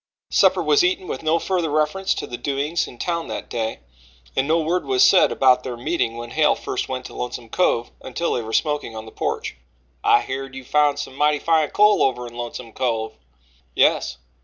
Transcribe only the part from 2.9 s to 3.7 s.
town that